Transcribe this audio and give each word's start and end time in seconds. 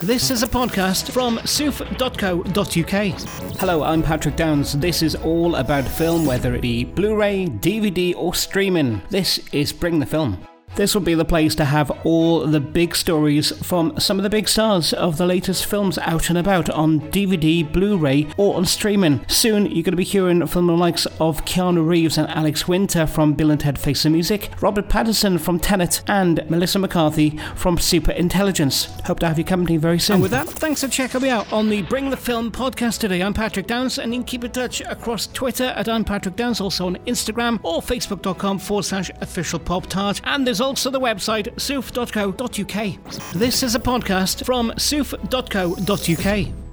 This 0.00 0.30
is 0.30 0.42
a 0.42 0.46
podcast 0.46 1.10
from 1.10 1.38
soof.co.uk. 1.38 3.58
Hello, 3.58 3.82
I'm 3.82 4.02
Patrick 4.02 4.36
Downs. 4.36 4.74
This 4.74 5.02
is 5.02 5.14
all 5.14 5.54
about 5.54 5.88
film, 5.88 6.26
whether 6.26 6.54
it 6.54 6.60
be 6.60 6.84
Blu 6.84 7.16
ray, 7.16 7.46
DVD, 7.46 8.14
or 8.14 8.34
streaming. 8.34 9.00
This 9.08 9.40
is 9.52 9.72
Bring 9.72 9.98
the 9.98 10.04
Film. 10.04 10.46
This 10.76 10.94
will 10.94 11.00
be 11.00 11.14
the 11.14 11.24
place 11.24 11.54
to 11.54 11.64
have 11.64 11.90
all 12.04 12.46
the 12.46 12.60
big 12.60 12.94
stories 12.94 13.50
from 13.66 13.98
some 13.98 14.18
of 14.18 14.24
the 14.24 14.28
big 14.28 14.46
stars 14.46 14.92
of 14.92 15.16
the 15.16 15.24
latest 15.24 15.64
films 15.64 15.96
out 15.96 16.28
and 16.28 16.36
about 16.36 16.68
on 16.68 17.00
DVD, 17.10 17.72
Blu 17.72 17.96
ray, 17.96 18.26
or 18.36 18.56
on 18.56 18.66
streaming. 18.66 19.24
Soon 19.26 19.64
you're 19.64 19.82
going 19.82 19.92
to 19.92 19.96
be 19.96 20.04
hearing 20.04 20.46
from 20.46 20.66
the 20.66 20.74
likes 20.74 21.06
of 21.18 21.46
Keanu 21.46 21.86
Reeves 21.86 22.18
and 22.18 22.28
Alex 22.28 22.68
Winter 22.68 23.06
from 23.06 23.32
Bill 23.32 23.50
and 23.50 23.58
Ted 23.58 23.78
Face 23.78 24.02
the 24.02 24.10
Music, 24.10 24.50
Robert 24.60 24.90
Pattinson 24.90 25.40
from 25.40 25.58
Tenet, 25.58 26.02
and 26.08 26.44
Melissa 26.50 26.78
McCarthy 26.78 27.38
from 27.54 27.78
Super 27.78 28.12
Intelligence. 28.12 28.84
Hope 29.06 29.20
to 29.20 29.28
have 29.28 29.38
your 29.38 29.46
company 29.46 29.78
very 29.78 29.98
soon. 29.98 30.16
And 30.16 30.22
with 30.22 30.32
that, 30.32 30.46
thanks 30.46 30.82
for 30.82 30.88
checking 30.88 31.22
me 31.22 31.30
out 31.30 31.50
on 31.54 31.70
the 31.70 31.80
Bring 31.82 32.10
the 32.10 32.18
Film 32.18 32.52
podcast 32.52 32.98
today. 32.98 33.22
I'm 33.22 33.32
Patrick 33.32 33.66
Downs, 33.66 33.98
and 33.98 34.12
you 34.12 34.20
can 34.20 34.26
keep 34.26 34.44
in 34.44 34.50
touch 34.50 34.82
across 34.82 35.26
Twitter 35.26 35.72
at 35.74 35.88
I'm 35.88 36.04
Patrick 36.04 36.36
Downs, 36.36 36.60
also 36.60 36.86
on 36.86 36.96
Instagram 37.06 37.60
or 37.62 37.80
facebook.com 37.80 38.58
forward 38.58 38.82
slash 38.82 39.10
official 39.22 39.58
pop 39.58 39.86
tart. 39.86 40.20
And 40.24 40.46
there's 40.46 40.60
also 40.66 40.90
the 40.90 41.00
website 41.00 41.54
soof.co.uk. 41.54 43.32
This 43.32 43.62
is 43.62 43.74
a 43.76 43.80
podcast 43.80 44.44
from 44.44 44.72
soof.co.uk. 44.72 46.65